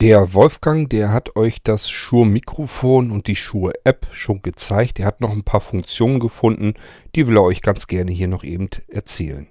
[0.00, 4.98] Der Wolfgang, der hat euch das Shure-Mikrofon und die Shure-App schon gezeigt.
[4.98, 6.72] Er hat noch ein paar Funktionen gefunden,
[7.14, 9.48] die will er euch ganz gerne hier noch eben erzählen.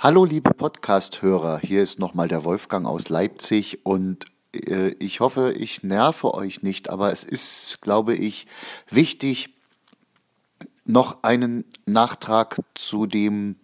[0.00, 5.82] Hallo liebe Podcast-Hörer, hier ist nochmal der Wolfgang aus Leipzig und äh, ich hoffe, ich
[5.82, 8.46] nerve euch nicht, aber es ist, glaube ich,
[8.88, 9.56] wichtig,
[10.84, 13.56] noch einen Nachtrag zu dem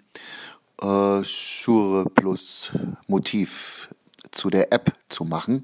[0.82, 2.72] äh, Shure Plus
[3.06, 3.88] Motiv,
[4.32, 5.62] zu der App zu machen.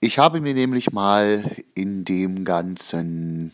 [0.00, 3.52] Ich habe mir nämlich mal in dem ganzen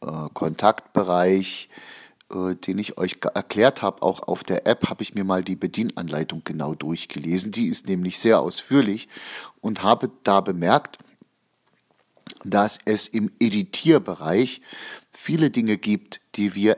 [0.00, 1.68] äh, Kontaktbereich
[2.30, 5.56] äh, den ich euch erklärt habe, auch auf der App, habe ich mir mal die
[5.56, 7.52] Bedienanleitung genau durchgelesen.
[7.52, 9.08] Die ist nämlich sehr ausführlich
[9.60, 10.98] und habe da bemerkt,
[12.44, 14.62] dass es im Editierbereich
[15.10, 16.76] viele Dinge gibt, die wir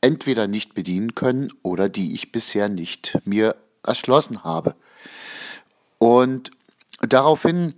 [0.00, 4.74] entweder nicht bedienen können oder die ich bisher nicht mir erschlossen habe.
[5.98, 6.50] Und
[7.00, 7.74] daraufhin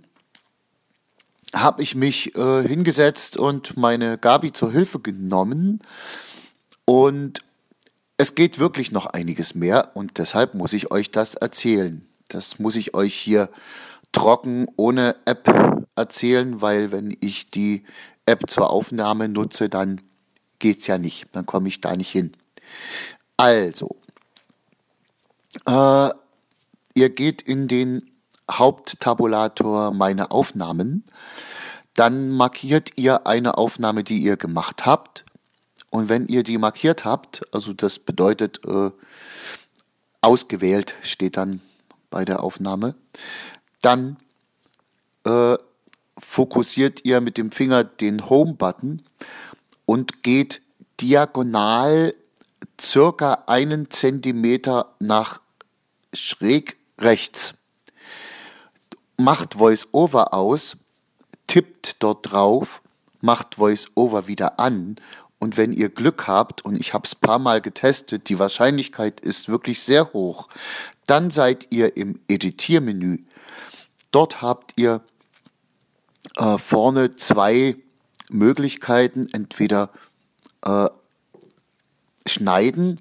[1.53, 5.81] habe ich mich äh, hingesetzt und meine Gabi zur Hilfe genommen
[6.89, 7.43] und
[8.17, 12.09] es geht wirklich noch einiges mehr und deshalb muss ich euch das erzählen.
[12.29, 13.51] Das muss ich euch hier
[14.11, 17.83] trocken ohne App erzählen, weil wenn ich die
[18.25, 20.01] App zur Aufnahme nutze, dann
[20.57, 21.27] geht es ja nicht.
[21.33, 22.35] Dann komme ich da nicht hin.
[23.37, 23.95] Also,
[25.67, 26.09] äh,
[26.95, 28.09] ihr geht in den
[28.49, 31.03] Haupttabulator Meine Aufnahmen.
[31.93, 35.23] Dann markiert ihr eine Aufnahme, die ihr gemacht habt.
[35.89, 38.91] Und wenn ihr die markiert habt, also das bedeutet äh,
[40.21, 41.61] ausgewählt steht dann
[42.09, 42.95] bei der Aufnahme,
[43.81, 44.17] dann
[45.23, 45.57] äh,
[46.17, 49.03] fokussiert ihr mit dem Finger den Home-Button
[49.85, 50.61] und geht
[50.99, 52.13] diagonal
[52.79, 55.41] circa einen Zentimeter nach
[56.13, 57.55] schräg rechts.
[59.17, 60.77] Macht VoiceOver aus,
[61.47, 62.81] tippt dort drauf,
[63.21, 64.95] macht VoiceOver wieder an
[65.39, 69.47] und wenn ihr Glück habt, und ich habe es paar Mal getestet, die Wahrscheinlichkeit ist
[69.47, 70.49] wirklich sehr hoch,
[71.07, 73.19] dann seid ihr im Editiermenü.
[74.11, 75.01] Dort habt ihr
[76.35, 77.77] äh, vorne zwei
[78.29, 79.91] Möglichkeiten, entweder
[80.63, 80.87] äh,
[82.27, 82.99] schneiden,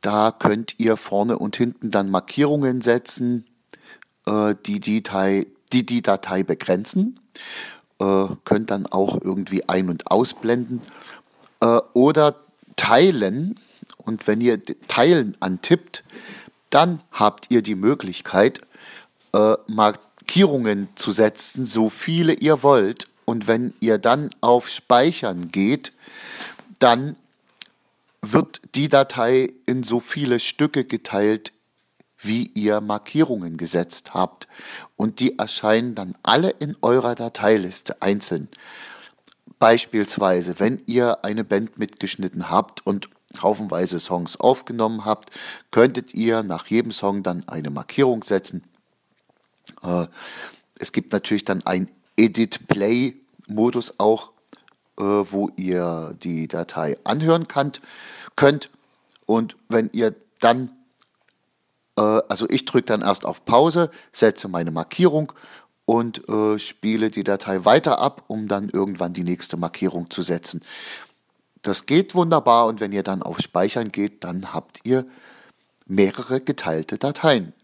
[0.00, 3.46] da könnt ihr vorne und hinten dann Markierungen setzen,
[4.26, 7.20] äh, die, die, Datei, die die Datei begrenzen,
[8.00, 10.80] äh, könnt dann auch irgendwie ein- und ausblenden
[11.60, 12.36] äh, oder
[12.76, 13.58] teilen.
[13.98, 16.02] Und wenn ihr Teilen antippt,
[16.70, 18.60] dann habt ihr die Möglichkeit,
[19.32, 23.08] äh, Markierungen zu setzen, so viele ihr wollt.
[23.24, 25.92] Und wenn ihr dann auf Speichern geht,
[26.78, 27.16] dann
[28.22, 31.52] wird die Datei in so viele Stücke geteilt,
[32.18, 34.48] wie ihr Markierungen gesetzt habt.
[34.96, 38.48] Und die erscheinen dann alle in eurer Dateiliste einzeln.
[39.60, 43.10] Beispielsweise, wenn ihr eine Band mitgeschnitten habt und
[43.42, 45.30] haufenweise Songs aufgenommen habt,
[45.70, 48.64] könntet ihr nach jedem Song dann eine Markierung setzen.
[49.82, 50.06] Äh,
[50.78, 54.32] es gibt natürlich dann einen Edit-Play-Modus auch,
[54.98, 58.70] äh, wo ihr die Datei anhören könnt.
[59.26, 60.70] Und wenn ihr dann,
[61.98, 65.34] äh, also ich drücke dann erst auf Pause, setze meine Markierung
[65.90, 70.60] und äh, spiele die Datei weiter ab, um dann irgendwann die nächste Markierung zu setzen.
[71.62, 75.04] Das geht wunderbar und wenn ihr dann auf Speichern geht, dann habt ihr
[75.86, 77.54] mehrere geteilte Dateien.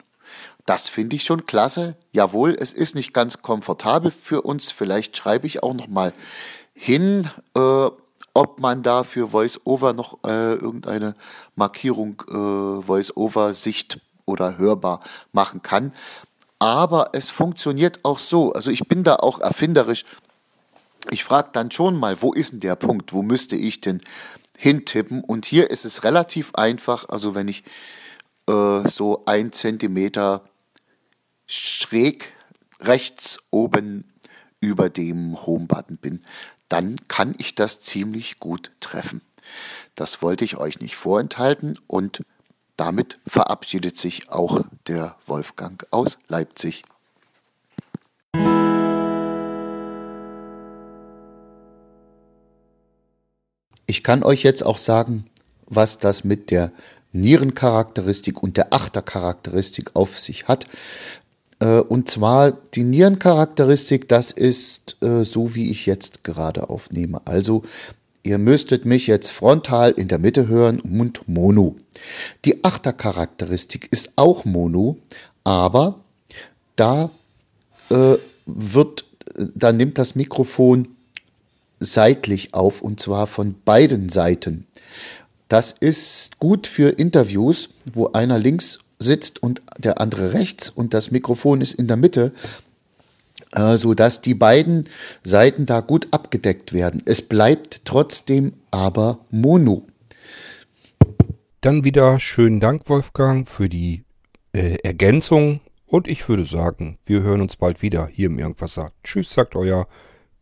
[0.64, 1.94] Das finde ich schon klasse.
[2.10, 4.72] Jawohl, es ist nicht ganz komfortabel für uns.
[4.72, 6.12] Vielleicht schreibe ich auch noch mal
[6.74, 7.90] hin, äh,
[8.34, 11.14] ob man da für VoiceOver noch äh, irgendeine
[11.54, 14.98] Markierung äh, VoiceOver sicht oder hörbar
[15.30, 15.92] machen kann
[16.58, 18.52] aber es funktioniert auch so.
[18.52, 20.04] Also ich bin da auch erfinderisch.
[21.10, 23.12] Ich frage dann schon mal, wo ist denn der Punkt?
[23.12, 24.00] Wo müsste ich denn
[24.56, 25.22] hintippen?
[25.22, 27.08] Und hier ist es relativ einfach.
[27.08, 27.62] Also wenn ich
[28.48, 30.42] äh, so ein Zentimeter
[31.46, 32.32] schräg
[32.80, 34.12] rechts oben
[34.60, 36.22] über dem Home-Button bin,
[36.68, 39.22] dann kann ich das ziemlich gut treffen.
[39.94, 42.22] Das wollte ich euch nicht vorenthalten und
[42.76, 46.84] damit verabschiedet sich auch der Wolfgang aus Leipzig.
[53.86, 55.26] Ich kann euch jetzt auch sagen,
[55.66, 56.72] was das mit der
[57.12, 60.66] Nierencharakteristik und der Achtercharakteristik auf sich hat.
[61.60, 67.22] Äh, und zwar die Nierencharakteristik, das ist äh, so, wie ich jetzt gerade aufnehme.
[67.24, 67.62] Also
[68.26, 71.76] ihr müsstet mich jetzt frontal in der Mitte hören und Mono.
[72.44, 74.98] Die Achtercharakteristik ist auch Mono,
[75.44, 76.00] aber
[76.74, 77.10] da
[77.88, 79.04] äh, wird,
[79.54, 80.88] da nimmt das Mikrofon
[81.78, 84.66] seitlich auf und zwar von beiden Seiten.
[85.48, 91.10] Das ist gut für Interviews, wo einer links sitzt und der andere rechts und das
[91.10, 92.65] Mikrofon ist in der Mitte, äh,
[93.76, 94.88] so dass die beiden
[95.24, 97.02] Seiten da gut abgedeckt werden.
[97.06, 99.86] Es bleibt trotzdem aber Mono.
[101.62, 104.04] Dann wieder schönen Dank, Wolfgang, für die
[104.52, 105.60] äh, Ergänzung.
[105.86, 108.92] Und ich würde sagen, wir hören uns bald wieder hier im Irgendwasser.
[109.02, 109.88] Tschüss, sagt euer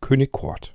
[0.01, 0.74] König Kort.